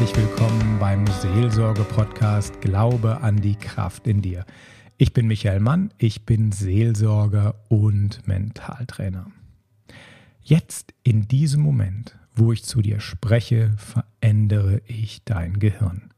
[0.00, 4.46] herzlich willkommen beim Seelsorge-Podcast Glaube an die Kraft in dir.
[4.96, 9.26] Ich bin Michael Mann, ich bin Seelsorger und Mentaltrainer.
[10.40, 16.08] Jetzt in diesem Moment, wo ich zu dir spreche, verändere ich dein Gehirn.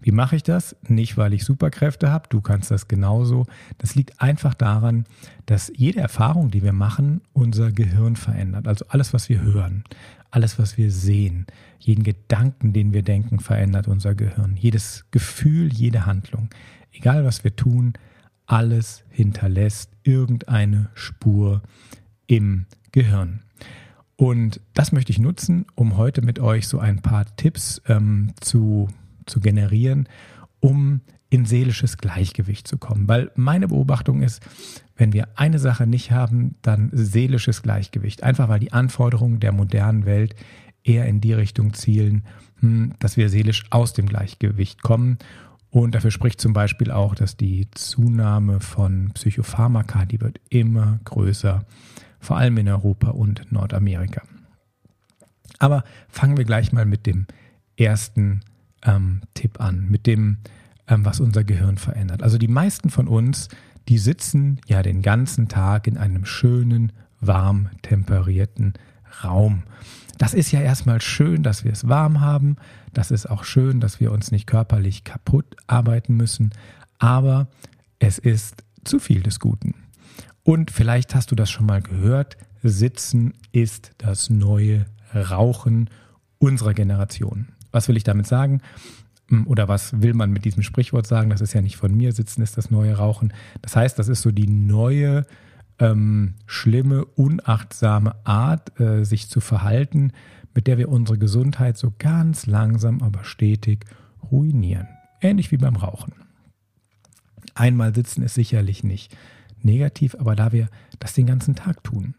[0.00, 0.74] Wie mache ich das?
[0.88, 3.46] Nicht, weil ich Superkräfte habe, du kannst das genauso.
[3.78, 5.04] Das liegt einfach daran,
[5.46, 8.66] dass jede Erfahrung, die wir machen, unser Gehirn verändert.
[8.66, 9.84] Also alles, was wir hören,
[10.32, 11.46] alles, was wir sehen,
[11.78, 14.56] jeden Gedanken, den wir denken, verändert unser Gehirn.
[14.56, 16.48] Jedes Gefühl, jede Handlung.
[16.92, 17.92] Egal, was wir tun,
[18.46, 21.62] alles hinterlässt irgendeine Spur
[22.26, 23.42] im Gehirn.
[24.16, 28.88] Und das möchte ich nutzen, um heute mit euch so ein paar Tipps ähm, zu
[29.26, 30.08] zu generieren,
[30.60, 31.00] um
[31.32, 33.08] in seelisches Gleichgewicht zu kommen.
[33.08, 34.42] Weil meine Beobachtung ist,
[34.96, 38.22] wenn wir eine Sache nicht haben, dann seelisches Gleichgewicht.
[38.22, 40.34] Einfach weil die Anforderungen der modernen Welt
[40.84, 42.26] eher in die Richtung zielen,
[42.60, 45.16] hm, dass wir seelisch aus dem Gleichgewicht kommen.
[45.70, 51.64] Und dafür spricht zum Beispiel auch, dass die Zunahme von Psychopharmaka, die wird immer größer,
[52.20, 54.20] vor allem in Europa und Nordamerika.
[55.58, 57.26] Aber fangen wir gleich mal mit dem
[57.78, 58.42] ersten
[58.84, 60.36] ähm, Tipp an, mit dem,
[61.04, 62.22] was unser Gehirn verändert.
[62.22, 63.48] Also die meisten von uns,
[63.88, 68.74] die sitzen ja den ganzen Tag in einem schönen, warm temperierten
[69.24, 69.64] Raum.
[70.18, 72.56] Das ist ja erstmal schön, dass wir es warm haben.
[72.92, 76.50] Das ist auch schön, dass wir uns nicht körperlich kaputt arbeiten müssen.
[76.98, 77.48] Aber
[77.98, 79.74] es ist zu viel des Guten.
[80.44, 82.36] Und vielleicht hast du das schon mal gehört.
[82.62, 85.90] Sitzen ist das neue Rauchen
[86.38, 87.48] unserer Generation.
[87.70, 88.60] Was will ich damit sagen?
[89.28, 91.30] Hm, oder was will man mit diesem Sprichwort sagen?
[91.30, 93.32] Das ist ja nicht von mir, sitzen ist das neue Rauchen.
[93.60, 95.24] Das heißt, das ist so die neue,
[95.78, 100.12] ähm, schlimme, unachtsame Art, äh, sich zu verhalten,
[100.54, 103.86] mit der wir unsere Gesundheit so ganz langsam, aber stetig
[104.30, 104.88] ruinieren.
[105.20, 106.12] Ähnlich wie beim Rauchen.
[107.54, 109.16] Einmal sitzen ist sicherlich nicht
[109.62, 110.68] negativ, aber da wir
[110.98, 112.14] das den ganzen Tag tun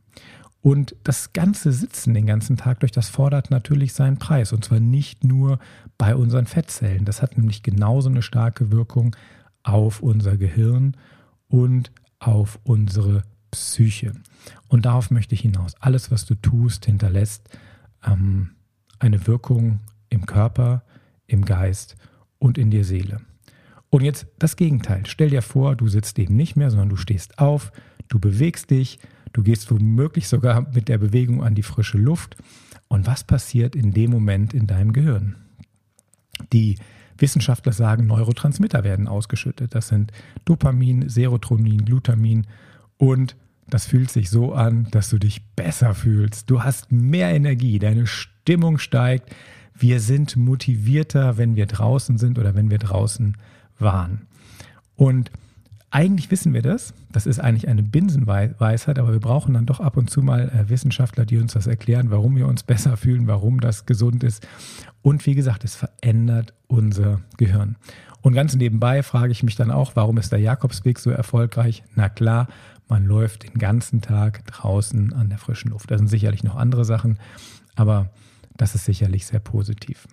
[0.63, 4.53] und das ganze Sitzen den ganzen Tag durch, das fordert natürlich seinen Preis.
[4.53, 5.59] Und zwar nicht nur
[5.97, 7.03] bei unseren Fettzellen.
[7.03, 9.13] Das hat nämlich genauso eine starke Wirkung
[9.63, 10.95] auf unser Gehirn
[11.49, 14.13] und auf unsere Psyche.
[14.69, 15.75] Und darauf möchte ich hinaus.
[15.81, 17.49] Alles, was du tust, hinterlässt
[18.05, 18.51] ähm,
[18.99, 20.83] eine Wirkung im Körper,
[21.27, 21.97] im Geist
[22.39, 23.19] und in der Seele.
[23.89, 25.03] Und jetzt das Gegenteil.
[25.07, 27.73] Stell dir vor, du sitzt eben nicht mehr, sondern du stehst auf,
[28.07, 28.99] du bewegst dich,
[29.33, 32.37] Du gehst womöglich sogar mit der Bewegung an die frische Luft.
[32.87, 35.35] Und was passiert in dem Moment in deinem Gehirn?
[36.51, 36.77] Die
[37.17, 39.75] Wissenschaftler sagen, Neurotransmitter werden ausgeschüttet.
[39.75, 40.11] Das sind
[40.45, 42.47] Dopamin, Serotonin, Glutamin
[42.97, 43.35] und
[43.69, 46.49] das fühlt sich so an, dass du dich besser fühlst.
[46.49, 49.33] Du hast mehr Energie, deine Stimmung steigt.
[49.73, 53.37] Wir sind motivierter, wenn wir draußen sind oder wenn wir draußen
[53.79, 54.27] waren.
[54.95, 55.31] Und
[55.93, 56.95] eigentlich wissen wir das.
[57.11, 60.67] Das ist eigentlich eine Binsenweisheit, aber wir brauchen dann doch ab und zu mal äh,
[60.67, 64.47] Wissenschaftler, die uns das erklären, warum wir uns besser fühlen, warum das gesund ist.
[65.03, 67.75] Und wie gesagt, es verändert unser Gehirn.
[68.21, 71.83] Und ganz nebenbei frage ich mich dann auch, warum ist der Jakobsweg so erfolgreich?
[71.93, 72.47] Na klar,
[72.87, 75.91] man läuft den ganzen Tag draußen an der frischen Luft.
[75.91, 77.19] Da sind sicherlich noch andere Sachen,
[77.75, 78.09] aber
[78.57, 80.07] das ist sicherlich sehr positiv.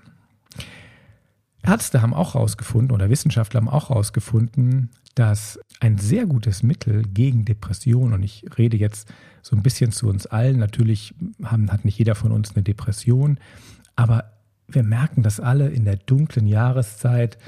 [1.62, 7.44] Ärzte haben auch herausgefunden oder Wissenschaftler haben auch herausgefunden, dass ein sehr gutes Mittel gegen
[7.44, 9.12] Depression, und ich rede jetzt
[9.42, 13.38] so ein bisschen zu uns allen, natürlich haben, hat nicht jeder von uns eine Depression,
[13.96, 14.32] aber
[14.68, 17.38] wir merken das alle in der dunklen Jahreszeit,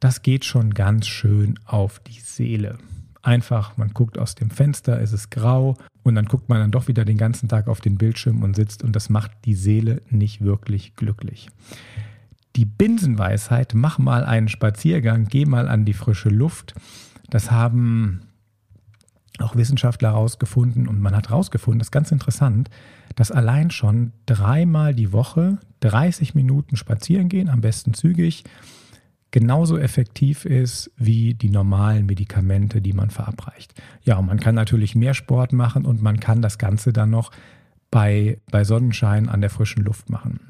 [0.00, 2.78] das geht schon ganz schön auf die Seele.
[3.22, 6.88] Einfach, man guckt aus dem Fenster, es ist grau und dann guckt man dann doch
[6.88, 10.40] wieder den ganzen Tag auf den Bildschirm und sitzt und das macht die Seele nicht
[10.40, 11.48] wirklich glücklich
[12.58, 16.74] die Binsenweisheit, mach mal einen Spaziergang, geh mal an die frische Luft.
[17.30, 18.22] Das haben
[19.38, 22.68] auch Wissenschaftler herausgefunden und man hat herausgefunden, das ist ganz interessant,
[23.14, 28.42] dass allein schon dreimal die Woche 30 Minuten spazieren gehen, am besten zügig,
[29.30, 33.72] genauso effektiv ist wie die normalen Medikamente, die man verabreicht.
[34.02, 37.30] Ja, und man kann natürlich mehr Sport machen und man kann das Ganze dann noch
[37.92, 40.40] bei, bei Sonnenschein an der frischen Luft machen.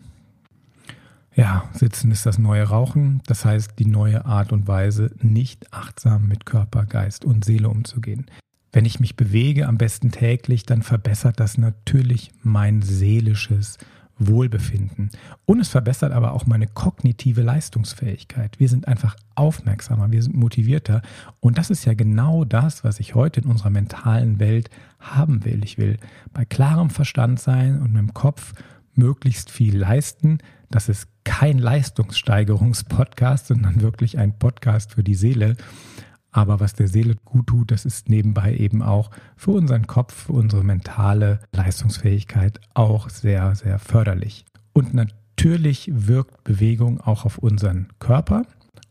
[1.39, 6.27] Ja, Sitzen ist das neue Rauchen, das heißt die neue Art und Weise, nicht achtsam
[6.27, 8.27] mit Körper, Geist und Seele umzugehen.
[8.73, 13.79] Wenn ich mich bewege, am besten täglich, dann verbessert das natürlich mein seelisches
[14.19, 15.11] Wohlbefinden.
[15.45, 18.59] Und es verbessert aber auch meine kognitive Leistungsfähigkeit.
[18.59, 21.03] Wir sind einfach aufmerksamer, wir sind motivierter.
[21.39, 25.63] Und das ist ja genau das, was ich heute in unserer mentalen Welt haben will.
[25.63, 25.99] Ich will
[26.35, 28.55] bei klarem Verstand sein und mit dem Kopf
[28.95, 30.39] möglichst viel leisten.
[30.69, 35.59] Das ist kein Leistungssteigerungspodcast, sondern wirklich ein Podcast für die Seele.
[36.31, 40.33] Aber was der Seele gut tut, das ist nebenbei eben auch für unseren Kopf, für
[40.33, 44.47] unsere mentale Leistungsfähigkeit auch sehr, sehr förderlich.
[44.73, 48.45] Und natürlich wirkt Bewegung auch auf unseren Körper.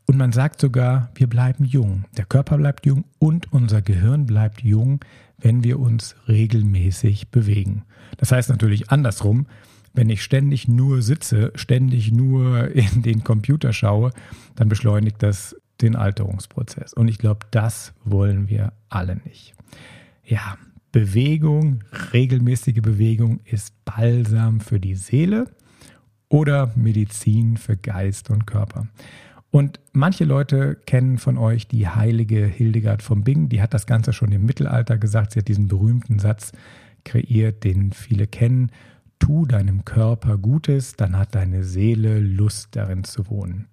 [0.06, 2.06] Und man sagt sogar, wir bleiben jung.
[2.18, 5.04] Der Körper bleibt jung und unser Gehirn bleibt jung,
[5.40, 7.84] wenn wir uns regelmäßig bewegen.
[8.18, 9.48] Das heißt natürlich andersrum,
[9.98, 14.12] wenn ich ständig nur sitze, ständig nur in den Computer schaue,
[14.56, 16.94] dann beschleunigt das den Alterungsprozess.
[16.94, 19.54] Und ich glaube, das wollen wir alle nicht.
[20.24, 20.58] Ja,
[20.92, 21.84] Bewegung,
[22.14, 25.46] regelmäßige Bewegung ist Balsam für die Seele
[26.30, 28.88] oder Medizin für Geist und Körper.
[29.52, 34.14] Und manche Leute kennen von euch die heilige Hildegard von Bingen, die hat das Ganze
[34.14, 35.32] schon im Mittelalter gesagt.
[35.32, 36.52] Sie hat diesen berühmten Satz
[37.06, 38.72] kreiert, den viele kennen.
[39.28, 43.68] Tu deinem Körper Gutes, dann hat deine Seele Lust darin zu wohnen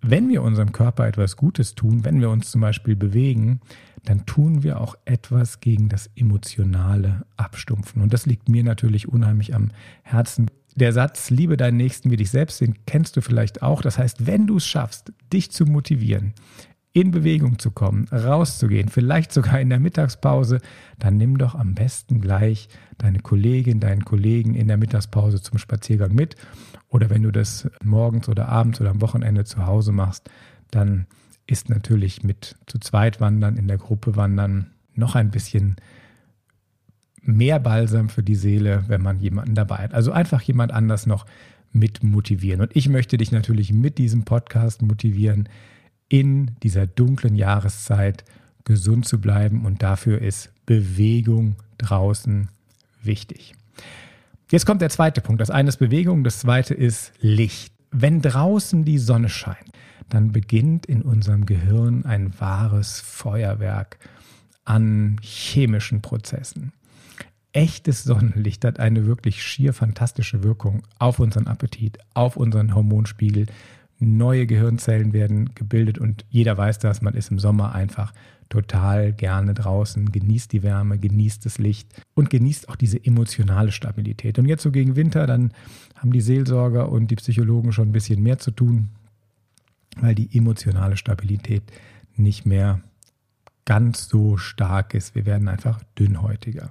[0.00, 3.60] wenn wir unserem Körper etwas Gutes tun, wenn wir uns zum Beispiel bewegen,
[4.04, 8.00] dann tun wir auch etwas gegen das emotionale Abstumpfen.
[8.02, 9.70] Und das liegt mir natürlich unheimlich am
[10.02, 10.50] Herzen.
[10.76, 13.82] Der Satz, liebe deinen Nächsten wie dich selbst, den kennst du vielleicht auch.
[13.82, 16.32] Das heißt, wenn du es schaffst, dich zu motivieren,
[16.92, 20.60] in Bewegung zu kommen, rauszugehen, vielleicht sogar in der Mittagspause,
[20.98, 26.14] dann nimm doch am besten gleich deine Kollegin, deinen Kollegen in der Mittagspause zum Spaziergang
[26.14, 26.36] mit.
[26.88, 30.30] Oder wenn du das morgens oder abends oder am Wochenende zu Hause machst,
[30.70, 31.06] dann
[31.46, 35.76] ist natürlich mit zu zweit wandern, in der Gruppe wandern noch ein bisschen
[37.22, 39.94] mehr Balsam für die Seele, wenn man jemanden dabei hat.
[39.94, 41.26] Also einfach jemand anders noch
[41.72, 42.60] mit motivieren.
[42.62, 45.48] Und ich möchte dich natürlich mit diesem Podcast motivieren,
[46.08, 48.24] in dieser dunklen Jahreszeit
[48.64, 49.64] gesund zu bleiben.
[49.64, 52.48] Und dafür ist Bewegung draußen
[53.02, 53.54] wichtig.
[54.50, 55.40] Jetzt kommt der zweite Punkt.
[55.40, 57.72] Das eine ist Bewegung, das zweite ist Licht.
[57.90, 59.70] Wenn draußen die Sonne scheint,
[60.08, 63.98] dann beginnt in unserem Gehirn ein wahres Feuerwerk
[64.64, 66.72] an chemischen Prozessen.
[67.52, 73.46] Echtes Sonnenlicht hat eine wirklich schier fantastische Wirkung auf unseren Appetit, auf unseren Hormonspiegel.
[74.00, 78.12] Neue Gehirnzellen werden gebildet und jeder weiß das, man ist im Sommer einfach
[78.48, 84.38] total gerne draußen, genießt die Wärme, genießt das Licht und genießt auch diese emotionale Stabilität.
[84.38, 85.52] Und jetzt so gegen Winter, dann
[85.96, 88.88] haben die Seelsorger und die Psychologen schon ein bisschen mehr zu tun,
[90.00, 91.62] weil die emotionale Stabilität
[92.16, 92.80] nicht mehr
[93.64, 95.14] ganz so stark ist.
[95.14, 96.70] Wir werden einfach dünnhäutiger.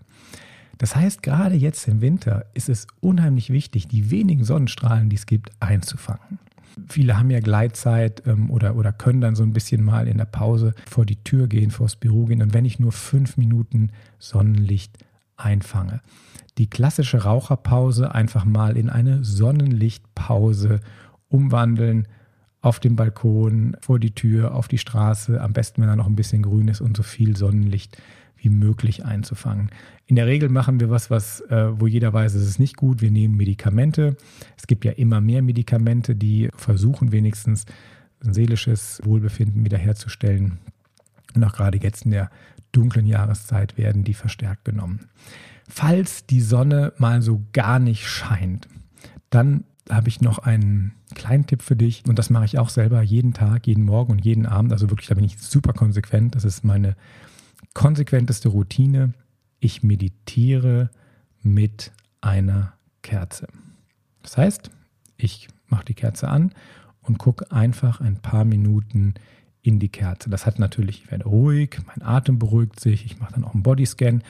[0.78, 5.26] Das heißt, gerade jetzt im Winter ist es unheimlich wichtig, die wenigen Sonnenstrahlen, die es
[5.26, 6.40] gibt, einzufangen.
[6.88, 10.26] Viele haben ja Gleitzeit ähm, oder, oder können dann so ein bisschen mal in der
[10.26, 12.42] Pause vor die Tür gehen, vors Büro gehen.
[12.42, 14.98] Und wenn ich nur fünf Minuten Sonnenlicht
[15.36, 16.02] einfange,
[16.58, 20.80] die klassische Raucherpause einfach mal in eine Sonnenlichtpause
[21.30, 22.08] umwandeln,
[22.62, 26.16] auf dem Balkon, vor die Tür, auf die Straße, am besten, wenn da noch ein
[26.16, 27.98] bisschen grün ist und so viel Sonnenlicht
[28.38, 29.70] wie möglich einzufangen.
[30.06, 33.02] In der Regel machen wir was, was, äh, wo jeder weiß, es ist nicht gut.
[33.02, 34.16] Wir nehmen Medikamente.
[34.58, 37.66] Es gibt ja immer mehr Medikamente, die versuchen wenigstens
[38.24, 40.60] ein seelisches Wohlbefinden wiederherzustellen.
[41.36, 42.30] Und auch gerade jetzt in der
[42.72, 45.10] dunklen Jahreszeit werden die verstärkt genommen.
[45.68, 48.68] Falls die Sonne mal so gar nicht scheint,
[49.30, 53.02] dann habe ich noch einen kleinen Tipp für dich und das mache ich auch selber
[53.02, 54.72] jeden Tag, jeden Morgen und jeden Abend.
[54.72, 56.36] Also wirklich, da bin ich super konsequent.
[56.36, 56.96] Das ist meine
[57.74, 59.14] konsequenteste Routine,
[59.60, 60.90] ich meditiere
[61.42, 63.48] mit einer Kerze.
[64.24, 64.72] Das heißt,
[65.18, 66.54] ich mache die Kerze an
[67.02, 69.14] und gucke einfach ein paar Minuten
[69.62, 70.30] in die Kerze.
[70.30, 73.64] Das hat natürlich, ich werde ruhig, mein Atem beruhigt sich, ich mache dann auch einen
[73.64, 74.24] Bodyscan.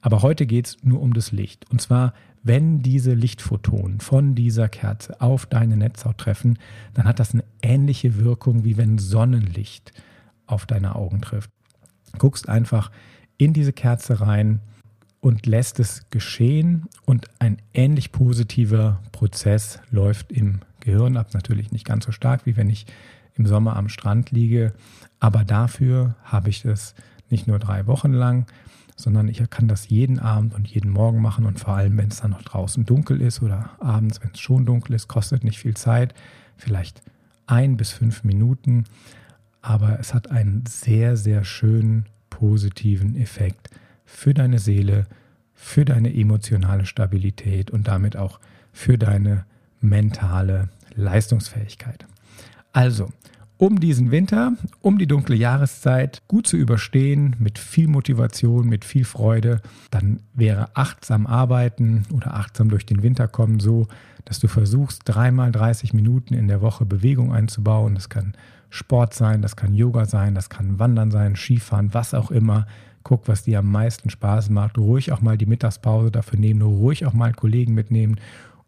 [0.00, 1.68] Aber heute geht es nur um das Licht.
[1.70, 6.58] Und zwar, wenn diese Lichtphotonen von dieser Kerze auf deine Netzhaut treffen,
[6.94, 9.92] dann hat das eine ähnliche Wirkung, wie wenn Sonnenlicht
[10.46, 11.50] auf deine Augen trifft
[12.12, 12.90] guckst einfach
[13.36, 14.60] in diese Kerze rein
[15.20, 21.34] und lässt es geschehen und ein ähnlich positiver Prozess läuft im Gehirn ab.
[21.34, 22.86] Natürlich nicht ganz so stark, wie wenn ich
[23.34, 24.74] im Sommer am Strand liege,
[25.20, 26.94] aber dafür habe ich das
[27.30, 28.46] nicht nur drei Wochen lang,
[28.96, 32.20] sondern ich kann das jeden Abend und jeden Morgen machen und vor allem, wenn es
[32.20, 35.76] dann noch draußen dunkel ist oder abends, wenn es schon dunkel ist, kostet nicht viel
[35.76, 36.14] Zeit,
[36.56, 37.02] vielleicht
[37.46, 38.84] ein bis fünf Minuten
[39.68, 43.68] aber es hat einen sehr, sehr schönen positiven Effekt
[44.06, 45.06] für deine Seele,
[45.52, 48.40] für deine emotionale Stabilität und damit auch
[48.72, 49.44] für deine
[49.82, 52.06] mentale Leistungsfähigkeit.
[52.72, 53.10] Also,
[53.58, 59.04] um diesen Winter, um die dunkle Jahreszeit gut zu überstehen, mit viel Motivation, mit viel
[59.04, 59.60] Freude,
[59.90, 63.86] dann wäre achtsam arbeiten oder achtsam durch den Winter kommen so
[64.28, 67.94] dass du versuchst, dreimal 30 Minuten in der Woche Bewegung einzubauen.
[67.94, 68.34] Das kann
[68.70, 72.66] Sport sein, das kann Yoga sein, das kann Wandern sein, Skifahren, was auch immer.
[73.02, 74.76] Guck, was dir am meisten Spaß macht.
[74.76, 78.16] Ruhig auch mal die Mittagspause dafür nehmen, ruhig auch mal Kollegen mitnehmen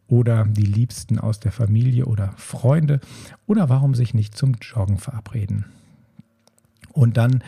[0.09, 3.01] oder die Liebsten aus der Familie oder Freunde
[3.47, 5.67] oder warum sich nicht zum Joggen verabreden.
[6.93, 7.45] Und dann,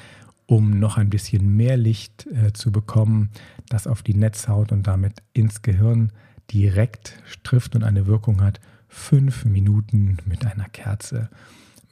[0.47, 3.31] um noch ein bisschen mehr Licht äh, zu bekommen,
[3.69, 6.13] das auf die Netzhaut und damit ins Gehirn
[6.53, 11.31] direkt trifft und eine Wirkung hat, fünf Minuten mit einer Kerze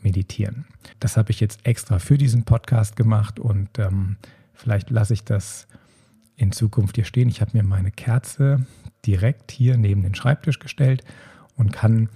[0.03, 0.65] meditieren.
[0.99, 4.17] Das habe ich jetzt extra für diesen Podcast gemacht und ähm,
[4.55, 5.67] vielleicht lasse ich das
[6.37, 7.29] in Zukunft hier stehen.
[7.29, 8.65] Ich habe mir meine Kerze
[9.07, 11.05] direkt hier neben den Schreibtisch gestellt
[11.57, 12.09] und kann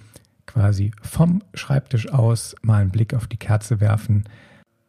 [0.47, 4.25] quasi vom Schreibtisch aus mal einen Blick auf die Kerze werfen.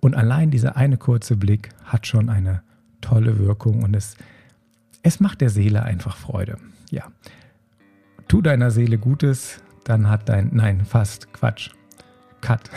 [0.01, 2.61] Und allein dieser eine kurze Blick hat schon eine
[3.01, 4.15] tolle Wirkung und es,
[5.03, 6.57] es macht der Seele einfach Freude.
[6.91, 7.11] Ja.
[8.27, 11.71] Tu deiner Seele Gutes, dann hat dein, nein, fast Quatsch.
[12.45, 12.69] Cut.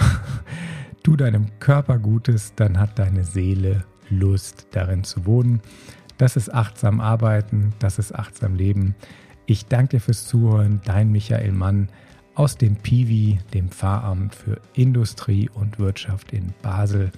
[1.02, 5.60] tu deinem Körper Gutes, dann hat deine Seele Lust darin zu wohnen.
[6.16, 8.94] Das ist achtsam arbeiten, das ist achtsam leben.
[9.44, 11.90] Ich danke dir fürs Zuhören, dein Michael Mann
[12.34, 17.12] aus dem PIWI, dem Pfarramt für Industrie und Wirtschaft in Basel.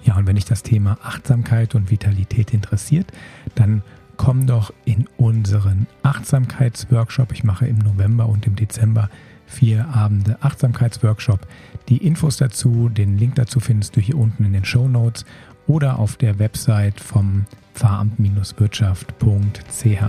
[0.03, 3.11] Ja, und wenn dich das Thema Achtsamkeit und Vitalität interessiert,
[3.55, 3.81] dann
[4.15, 7.33] komm doch in unseren Achtsamkeitsworkshop.
[7.33, 9.09] Ich mache im November und im Dezember
[9.47, 11.47] vier Abende Achtsamkeitsworkshop.
[11.89, 15.25] Die Infos dazu, den Link dazu findest du hier unten in den Show Notes
[15.65, 20.03] oder auf der Website vom Pfarramt-Wirtschaft.ch.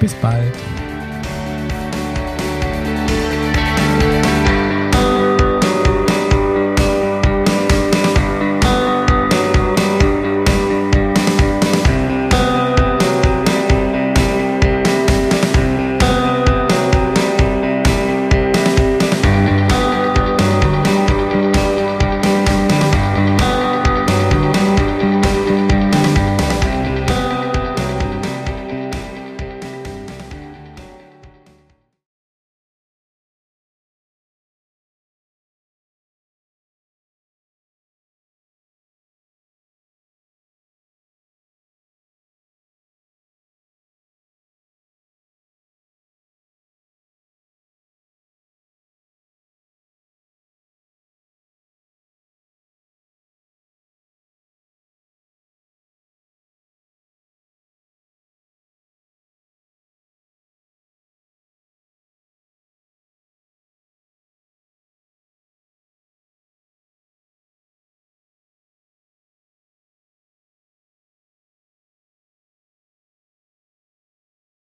[0.00, 0.54] Bis bald!